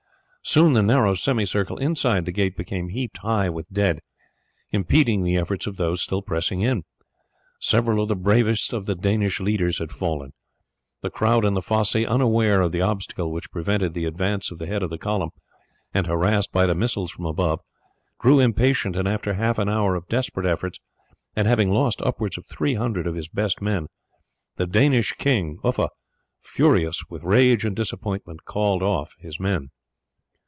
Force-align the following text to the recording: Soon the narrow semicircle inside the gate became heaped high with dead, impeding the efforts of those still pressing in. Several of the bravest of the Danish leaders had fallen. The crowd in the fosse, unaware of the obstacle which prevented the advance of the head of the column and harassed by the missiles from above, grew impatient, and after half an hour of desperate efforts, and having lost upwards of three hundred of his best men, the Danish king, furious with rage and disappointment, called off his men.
Soon 0.43 0.73
the 0.73 0.81
narrow 0.81 1.13
semicircle 1.13 1.77
inside 1.77 2.25
the 2.25 2.31
gate 2.31 2.57
became 2.57 2.89
heaped 2.89 3.19
high 3.19 3.47
with 3.47 3.71
dead, 3.71 4.01
impeding 4.71 5.21
the 5.21 5.37
efforts 5.37 5.67
of 5.67 5.77
those 5.77 6.01
still 6.01 6.23
pressing 6.23 6.61
in. 6.61 6.83
Several 7.59 8.01
of 8.01 8.09
the 8.09 8.15
bravest 8.17 8.73
of 8.73 8.87
the 8.87 8.95
Danish 8.95 9.39
leaders 9.39 9.77
had 9.77 9.91
fallen. 9.91 10.33
The 11.01 11.11
crowd 11.11 11.45
in 11.45 11.53
the 11.53 11.61
fosse, 11.61 11.95
unaware 11.95 12.59
of 12.61 12.71
the 12.71 12.81
obstacle 12.81 13.31
which 13.31 13.51
prevented 13.51 13.93
the 13.93 14.05
advance 14.05 14.49
of 14.51 14.57
the 14.57 14.65
head 14.65 14.81
of 14.81 14.89
the 14.89 14.97
column 14.97 15.29
and 15.93 16.07
harassed 16.07 16.51
by 16.51 16.65
the 16.65 16.75
missiles 16.75 17.11
from 17.11 17.27
above, 17.27 17.61
grew 18.17 18.39
impatient, 18.39 18.95
and 18.95 19.07
after 19.07 19.35
half 19.35 19.57
an 19.59 19.69
hour 19.69 19.93
of 19.95 20.07
desperate 20.07 20.47
efforts, 20.47 20.79
and 21.35 21.47
having 21.47 21.69
lost 21.69 22.01
upwards 22.01 22.35
of 22.37 22.47
three 22.47 22.73
hundred 22.73 23.05
of 23.05 23.13
his 23.15 23.27
best 23.29 23.61
men, 23.61 23.85
the 24.57 24.65
Danish 24.67 25.13
king, 25.19 25.59
furious 26.41 27.03
with 27.11 27.23
rage 27.23 27.63
and 27.63 27.75
disappointment, 27.75 28.43
called 28.43 28.81
off 28.81 29.13
his 29.19 29.39
men. 29.39 29.69